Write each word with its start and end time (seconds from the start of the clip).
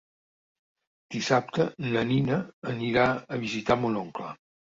Dissabte 1.15 1.67
na 1.91 2.03
Nina 2.13 2.39
anirà 2.73 3.05
a 3.35 3.39
visitar 3.47 3.81
mon 3.85 4.01
oncle. 4.05 4.35